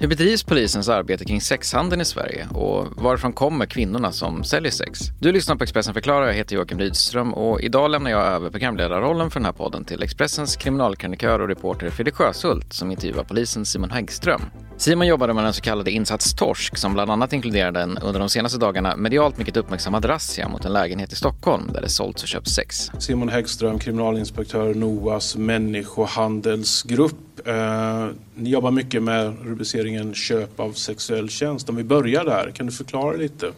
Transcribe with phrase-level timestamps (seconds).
[0.00, 5.00] Hur bedrivs polisens arbete kring sexhandeln i Sverige och varifrån kommer kvinnorna som säljer sex?
[5.18, 9.30] Du lyssnar på Expressen förklarar, jag heter Joakim Rydström och idag lämnar jag över programledarrollen
[9.30, 13.90] för den här podden till Expressens kriminalkrönikör och reporter Fredrik Sjöshult som intervjuar polisen Simon
[13.90, 14.42] Häggström.
[14.80, 18.28] Simon jobbade med den så kallade Insats Torsk som bland annat inkluderade en under de
[18.28, 22.28] senaste dagarna medialt mycket uppmärksammad razzia mot en lägenhet i Stockholm där det sålts och
[22.28, 22.90] köpts sex.
[22.98, 27.48] Simon Häggström, kriminalinspektör NOAs människohandelsgrupp.
[27.48, 31.68] Eh, ni jobbar mycket med rubriceringen köp av sexuell tjänst.
[31.68, 33.52] Om vi börjar där, kan du förklara lite?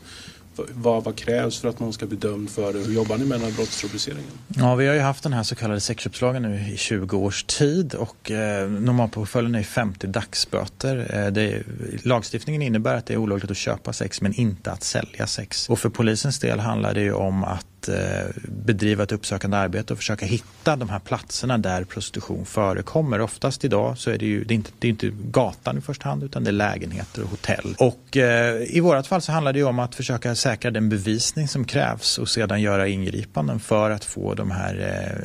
[0.56, 2.79] Vad, vad, krävs för att man ska bli dömd för det?
[2.79, 4.30] Hur jobbar ni med den här brottsrubriceringen?
[4.48, 7.95] Ja, vi har ju haft den här så kallade sexköpslagen nu i 20 års tid
[7.95, 11.25] och eh, normalpåföljden är 50 dagsböter.
[11.27, 11.62] Eh, det,
[12.02, 15.69] lagstiftningen innebär att det är olagligt att köpa sex men inte att sälja sex.
[15.69, 19.92] Och för polisens del handlar det ju om att att eh, bedriva ett uppsökande arbete
[19.92, 23.20] och försöka hitta de här platserna där prostitution förekommer.
[23.20, 26.08] Oftast idag så är det ju det är inte, det är inte gatan i första
[26.08, 27.74] hand utan det är lägenheter och hotell.
[27.78, 31.64] Och eh, i vårt fall så handlar det om att försöka säkra den bevisning som
[31.64, 34.74] krävs och sedan göra ingripanden för att få de här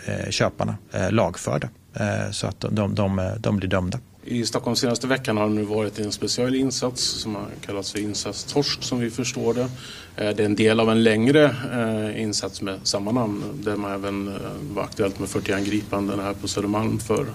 [0.08, 4.00] eh, eh köparna eh, lagförda eh, så att de, de, de, de blir dömda.
[4.30, 8.00] I Stockholm senaste veckan har det nu varit en speciell insats som har kallats för
[8.00, 9.70] insats Torsk som vi förstår det.
[10.18, 13.92] Eh, det är en del av en längre eh, insats med samma namn där man
[13.92, 14.34] även eh,
[14.74, 17.26] var aktuellt med 41 gripanden här på Södermalm för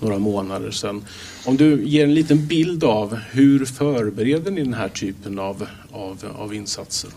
[0.00, 1.04] några månader sedan.
[1.44, 6.24] Om du ger en liten bild av hur förbereder ni den här typen av, av,
[6.38, 7.10] av insatser?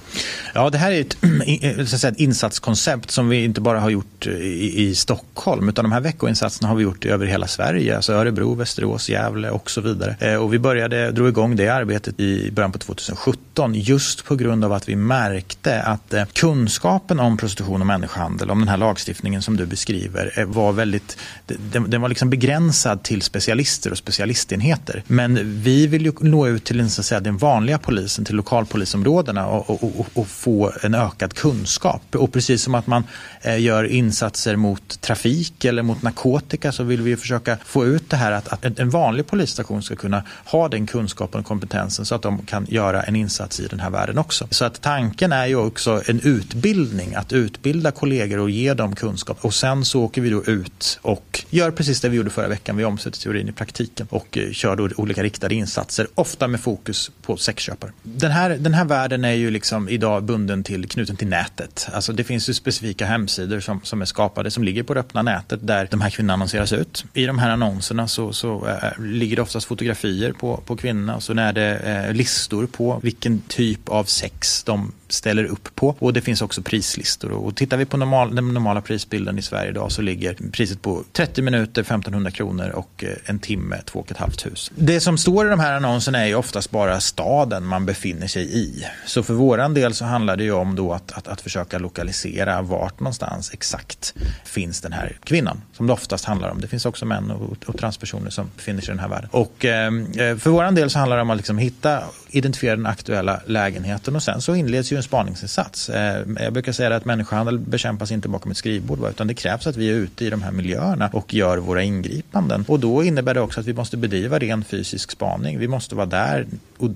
[0.54, 4.84] Ja, det här är ett, säga, ett insatskoncept som vi inte bara har gjort i,
[4.84, 9.10] i, Stockholm utan de här veckoinsatserna har vi gjort över hela Sverige, alltså Örebro, Västerås,
[9.10, 10.38] Gävle och så vidare.
[10.38, 14.74] Och vi började, drog igång det arbetet i början på 2017 just på grund av
[14.74, 19.58] att vi märkte att eh, kunskapen om prostitution och människohandel, om den här lagstiftningen som
[19.58, 25.04] du beskriver, eh, var väldigt, den, den var liksom begränsad till specialister och specialistenheter.
[25.08, 28.36] Men vi vill ju nå ut till den, så att säga, den vanliga polisen, till
[28.36, 32.02] lokalpolisområdena och, och, och, och få en ökad kunskap.
[32.16, 33.04] Och precis som att man
[33.42, 38.18] eh, gör insatser mot trafik eller mot narkotika så vill vi försöka få ut det
[38.18, 42.22] här att, att en vanlig polisstation ska kunna ha den kunskapen och kompetensen så att
[42.22, 44.48] de kan göra en insats i den här världen också.
[44.50, 49.38] Så att tanken är ju också en utbildning, att utbilda kollegor och ge dem kunskap.
[49.42, 52.78] Och sen så åker vi då ut och gör precis det vi gjorde förra veckan.
[52.78, 57.12] Vi omsätter teorin i praktiken och eh, kör då olika riktade insatser, ofta med fokus
[57.22, 57.92] på sexköpare.
[58.04, 61.88] Den här, den här världen är ju liksom idag bunden till, knuten till nätet.
[61.94, 65.22] Alltså det finns ju specifika hemsidor som, som är skapade som ligger på det öppna
[65.22, 67.06] nätet där de här kvinnorna annonseras ut.
[67.14, 71.24] I de här annonserna så, så äh, ligger det oftast fotografier på, på kvinnorna och
[71.24, 75.96] så är det äh, listor på vilken typ av sex de um, ställer upp på.
[76.00, 77.32] Och det finns också prislistor.
[77.32, 81.04] Och tittar vi på normal, den normala prisbilden i Sverige idag så ligger priset på
[81.14, 84.32] 30 minuter 1500 kronor och eh, en timme 2 500.
[84.76, 88.58] Det som står i de här annonserna är ju oftast bara staden man befinner sig
[88.58, 88.86] i.
[89.06, 92.62] Så för våran del så handlar det ju om då att, att, att försöka lokalisera
[92.62, 96.62] vart någonstans exakt finns den här kvinnan som det oftast handlar om.
[96.62, 99.30] Det finns också män och, och transpersoner som befinner sig i den här världen.
[99.32, 102.86] Och eh, eh för våran del så handlar det om att liksom hitta, identifiera den
[102.86, 105.90] aktuella lägenheten och sen så inleds ju en spaningsinsats.
[105.90, 109.76] Eh, jag brukar säga att människohandel bekämpas inte bakom ett skrivbord utan det krävs att
[109.76, 112.66] vi är ute i de här miljöerna och gör våra ingripanden.
[112.68, 115.60] Och då innebär det också att vi måste bedriva ren fysisk spaning.
[115.60, 116.48] Vi måste vara där,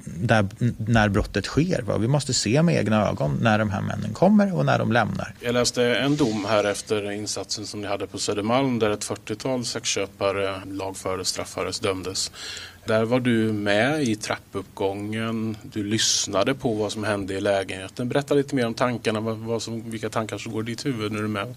[0.03, 0.45] där
[0.77, 1.81] när brottet sker.
[1.81, 1.97] Va?
[1.97, 5.33] Vi måste se med egna ögon när de här männen kommer och när de lämnar.
[5.39, 9.65] Jag läste en dom här efter insatsen som ni hade på Södermalm där ett 40-tal
[9.65, 12.31] sexköpare lagfördes, straffades, dömdes.
[12.85, 15.57] Där var du med i trappuppgången.
[15.63, 18.09] Du lyssnade på vad som hände i lägenheten.
[18.09, 19.19] Berätta lite mer om tankarna.
[19.19, 21.55] Vad som, vilka tankar som går i ditt huvud när du är med.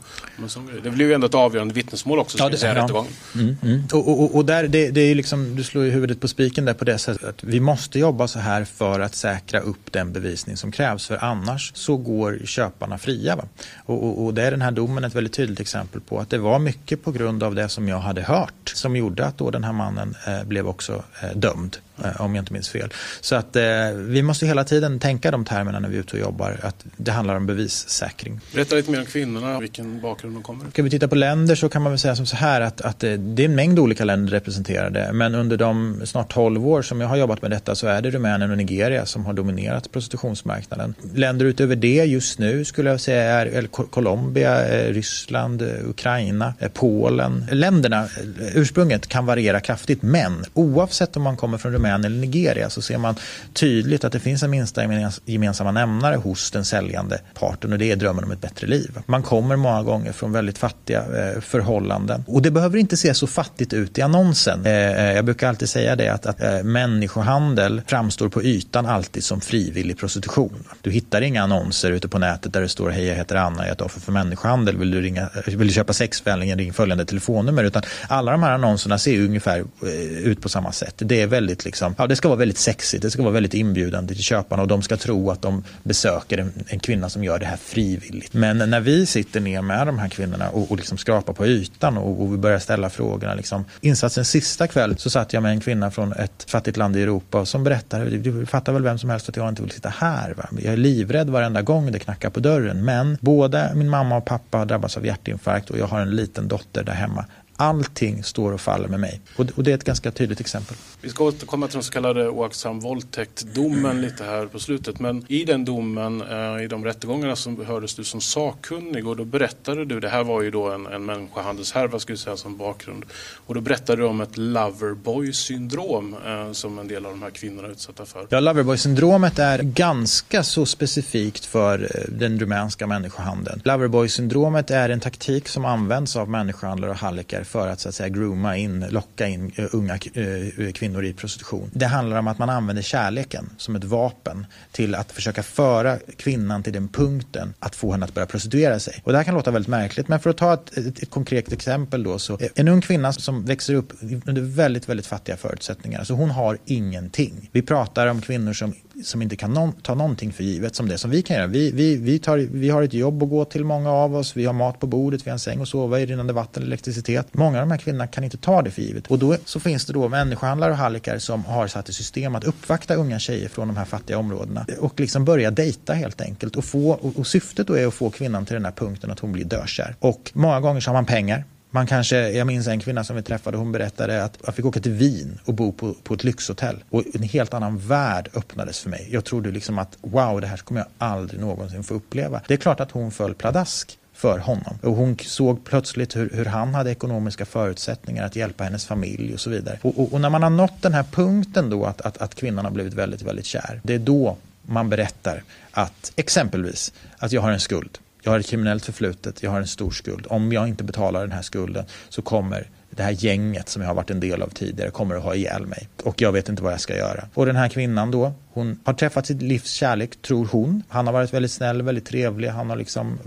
[0.83, 2.39] Det blev ju ändå ett avgörande vittnesmål också.
[2.39, 3.07] Ja, det, säga, ja.
[3.35, 3.83] Mm, mm.
[3.93, 6.75] Och, och, och, där, det, det är liksom, du slår ju huvudet på spiken där
[6.75, 10.57] på det sättet att vi måste jobba så här för att säkra upp den bevisning
[10.57, 11.07] som krävs.
[11.07, 13.37] För annars så går köparna fria.
[13.37, 13.45] Va?
[13.85, 16.59] Och, och, det är den här domen ett väldigt tydligt exempel på att det var
[16.59, 19.73] mycket på grund av det som jag hade hört som gjorde att då den här
[19.73, 21.81] mannen eh, blev också Eh, dömd.
[22.05, 22.93] Eh, om jag inte minns fel.
[23.21, 23.63] Så att eh,
[23.95, 27.13] vi måste hela tiden tänka de termerna när vi är ute och jobbar, att det
[27.13, 28.41] handlar om bevissäkring.
[28.55, 31.69] Berätta lite mer om kvinnorna, vilken bakgrund de kommer Ska vi titta på länder så
[31.69, 34.31] kan man väl säga som så här att, att det är en mängd olika länder
[34.31, 38.03] representerade, men under de snart 12 år som jag har jobbat med detta så är
[38.03, 40.95] det Rumänien och Nigeria som har dominerat prostitutionsmarknaden.
[41.15, 46.71] Länder utöver det just nu skulle jag säga är Colombia, eh, Ryssland, eh, Ukraina, eh,
[46.75, 47.47] Polen.
[47.51, 48.09] Länderna,
[48.55, 52.99] ursprunget kan variera kraftigt men oavsett om man kommer från Rumänien eller Nigeria så ser
[52.99, 53.15] man
[53.53, 54.83] tydligt att det finns en minsta
[55.25, 58.99] gemensamma nämnare hos den säljande parten och det är drömmen om ett bättre liv.
[59.07, 63.27] Man kommer många gånger från väldigt fattiga eh, förhållanden och det behöver inte se så
[63.27, 64.67] fattigt ut i annonsen.
[64.67, 69.41] Eh, eh, jag brukar alltid säga det att, att människohandel framstår på ytan alltid som
[69.41, 70.65] frivillig prostitution.
[70.81, 73.69] Du hittar inga annonser ute på nätet där det står hej jag heter Anna, jag
[73.69, 77.05] är ett offer för människohandel, vill du, ringa, vill du köpa sex vänligen ring följande
[77.05, 77.65] telefonnummer.
[77.65, 79.89] Utan alla de här annonserna ser ungefär eh,
[80.19, 80.95] ut på samma sätt.
[80.97, 81.95] Det är väldigt liksom, Liksom.
[81.99, 84.83] ja, det ska vara väldigt sexigt, det ska vara väldigt inbjudande till köparna och de
[84.83, 88.35] ska tro att de besöker en, en kvinna som gör det här frivilligt.
[88.35, 91.99] Men när vi sitter ner med de här kvinnorna och, och liksom skrapar på ytan
[91.99, 93.35] och, och vi börjar ställa frågorna.
[93.35, 93.65] Liksom.
[93.81, 97.47] Insatsens sista kväll så satt jag med en kvinna från ett fattigt land i Europa
[97.47, 100.35] som berättade, du fattar väl vem som helst att jag inte vill sitta här.
[100.35, 100.49] Va?
[100.59, 102.85] Jag är livrädd varenda gång det knackar på dörren.
[102.85, 106.49] Men både min mamma och pappa har drabbats av hjärtinfarkt och jag har en liten
[106.49, 107.25] dotter där hemma.
[107.57, 109.21] Allting står och faller med mig.
[109.37, 110.77] Och det är ett ganska tydligt exempel.
[111.01, 115.01] Vi ska återkomma till den så kallade oaktsam våldtäkt-domen lite här på slutet.
[115.01, 119.25] Men i den domen, eh, i de rättegångarna så hördes du som sakkunnig och då
[119.25, 123.05] berättade du, det här var ju då en, en människohandelshärva skulle jag säga som bakgrund.
[123.47, 127.69] Och då berättade du om ett loverboy-syndrom eh, som en del av de här kvinnorna
[127.69, 128.27] är utsatta för.
[128.31, 133.61] Ja, loverboy-syndromet är ganska så specifikt för eh, den rumänska människohandeln.
[133.65, 138.09] Loverboy-syndromet är en taktik som används av människohandlare och hallickar för att så att säga
[138.09, 141.71] grooma in, locka in eh, unga eh, kvinnor i prostitution.
[141.73, 146.63] Det handlar om att man använder kärleken som ett vapen till att försöka föra kvinnan
[146.63, 149.03] till den punkten att få henne att börja prostituera sig.
[149.05, 151.53] Och det här kan låta väldigt märkligt men för att ta ett, ett, ett konkret
[151.53, 153.93] exempel då så en ung kvinna som växer upp
[154.27, 156.05] under väldigt, väldigt fattiga förutsättningar.
[156.05, 157.49] Så hon har ingenting.
[157.53, 160.99] Vi pratar om kvinnor som som inte kan no ta någonting för givet som det
[160.99, 161.47] som vi kan göra.
[161.47, 164.37] Vi, vi, vi, tar, vi har ett jobb att gå till, många av oss.
[164.37, 167.36] Vi har mat på bordet, vi har en säng att sova i, rinnande vatten, elektricitet.
[167.39, 169.07] Många av de här kvinnorna kan inte ta det för givet.
[169.07, 172.45] Och då så finns det då människohandlare och hallickar som har satt i system att
[172.45, 176.57] uppvakta unga tjejer från de här fattiga områdena och liksom börja dejta helt enkelt.
[176.57, 179.19] Och, få, och, och syftet då är att få kvinnan till den här punkten att
[179.19, 179.97] hon blir dökär.
[179.99, 181.45] Och många gånger så har man pengar.
[181.71, 184.81] Man kanske, jag minns en kvinna som vi träffade, hon berättade att jag fick åka
[184.81, 186.85] till Wien och bo på, på ett lyxhotell.
[186.91, 189.09] Och en helt annan värld öppnades för mig.
[189.11, 192.41] Jag trodde liksom att wow, det här kommer jag aldrig någonsin få uppleva.
[192.49, 194.79] Det är klart att hon föll pladask för honom.
[194.83, 199.41] Och hon såg plötsligt hur, hur, han hade ekonomiska förutsättningar att hjälpa hennes familj och
[199.41, 199.79] så vidare.
[199.83, 202.65] Och, och, och när man har nått den här punkten då att, att, att kvinnan
[202.65, 203.81] har blivit väldigt, väldigt kär.
[203.83, 208.47] Det är då man berättar att exempelvis att jag har en skuld jag har ett
[208.47, 210.27] kriminellt förflutet, jag har en stor skuld.
[210.29, 213.95] Om jag inte betalar den här skulden så kommer det här gänget som jag har
[213.95, 215.89] varit en del av tidigare kommer att ha ihjäl mig.
[216.05, 217.25] Och jag vet inte vad jag ska göra.
[217.35, 220.83] Och den här kvinnan då, hon har träffat sitt livs kärlek, tror hon.
[220.89, 222.49] Han har varit väldigt snäll, väldigt trevlig.
[222.49, 223.19] Han har liksom,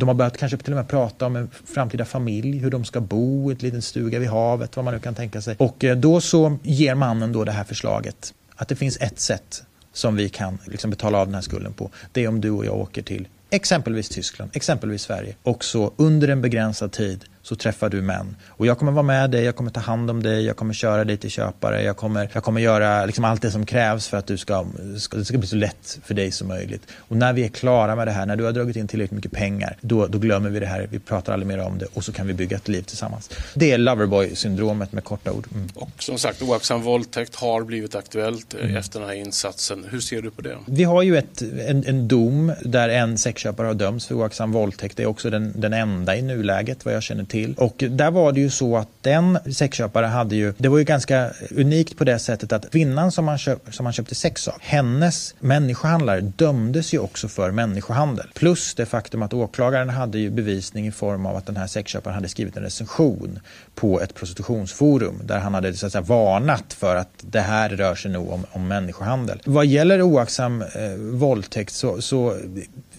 [0.00, 3.00] de har börjat kanske till och med prata om en framtida familj, hur de ska
[3.00, 5.56] bo, i en liten stuga vid havet, vad man nu kan tänka sig.
[5.58, 9.62] Och eh, då så ger mannen då det här förslaget att det finns ett sätt
[9.92, 11.90] som vi kan liksom betala av den här skulden på.
[12.12, 15.34] Det är om du och jag åker till exempelvis Tyskland, exempelvis Sverige.
[15.42, 18.36] Och så under en begränsad tid så träffar du män.
[18.46, 21.04] Och jag kommer vara med dig, jag kommer ta hand om dig, jag kommer köra
[21.04, 24.26] dig till köpare, jag kommer, jag kommer göra liksom allt det som krävs för att
[24.26, 24.66] du ska,
[24.98, 26.82] ska, det ska bli så lätt för dig som möjligt.
[26.96, 29.32] Och när vi är klara med det här, när du har dragit in tillräckligt mycket
[29.32, 32.12] pengar, då, då glömmer vi det här, vi pratar aldrig mer om det och så
[32.12, 33.30] kan vi bygga ett liv tillsammans.
[33.54, 35.46] Det är Loverboy-syndromet med korta ord.
[35.54, 35.68] Mm.
[35.74, 38.76] Och som sagt, oaktsam våldtäkt har blivit aktuellt eh, mm.
[38.76, 39.86] efter den här insatsen.
[39.90, 40.56] Hur ser du på det?
[40.66, 44.96] Vi har ju ett, en, en dom där en sexköpare har dömts för oaktsam våldtäkt.
[44.96, 47.54] Det är också den, den enda i nuläget vad jag känner till.
[47.54, 51.30] Och där var det ju så att den sexköpare hade ju, det var ju ganska
[51.50, 55.34] unikt på det sättet att kvinnan som han köp, som han köpte sex av, hennes
[55.40, 58.26] människohandlare dömdes ju också för människohandel.
[58.34, 62.14] Plus det faktum att åklagaren hade ju bevisning i form av att den här sexköparen
[62.14, 63.40] hade skrivit en recension
[63.74, 67.94] på ett prostitutionsforum där han hade så att säga, varnat för att det här rör
[67.94, 69.42] sig nog om, om människohandel.
[69.44, 72.36] Vad gäller oaktsam eh, våldtäkt så, så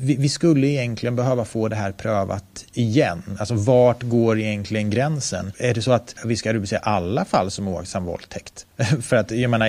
[0.02, 3.24] vi, vi, skulle egentligen behöva få det här prövat igen.
[3.40, 5.52] Alltså vart går egentligen gränsen?
[5.58, 8.66] Är det så att vi ska rubricera alla fall som oaktsam våldtäkt?
[9.02, 9.66] För att jag menar,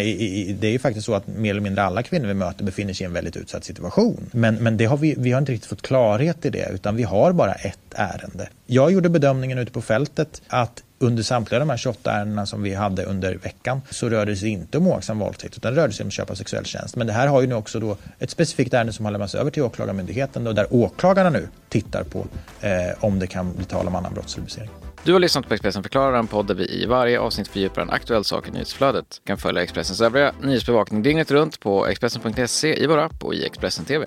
[0.61, 3.05] det är ju faktiskt så att mer eller mindre alla kvinnor vi möter befinner sig
[3.05, 4.31] i en väldigt utsatt situation.
[4.33, 7.03] Men, men det har vi, vi har inte riktigt fått klarhet i det utan vi
[7.03, 8.49] har bara ett ärende.
[8.67, 12.75] Jag gjorde bedömningen ute på fältet att under samtliga de här 28 ärendena som vi
[12.75, 16.05] hade under veckan så rörde det sig inte om oaktsam våldtäkt utan det rörde sig
[16.05, 16.97] om köp av sexuell tjänst.
[16.97, 19.51] Men det här har ju nu också då ett specifikt ärende som har lämnats över
[19.51, 22.27] till Åklagarmyndigheten och där åklagarna nu tittar på
[22.61, 22.71] eh,
[23.05, 24.71] om det kan bli tal om annan brottsrubricering.
[25.05, 27.91] Du har lyssnat på Expressen förklarar, en podd där vi i varje avsnitt fördjupar en
[27.91, 29.21] aktuell sak i nyhetsflödet.
[29.25, 33.47] Du kan följa Expressens övriga nyhetsbevakning dygnet runt på Expressen.se, i vår app och i
[33.47, 34.07] Expressen TV.